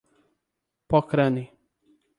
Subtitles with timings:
[0.89, 1.43] Pocrane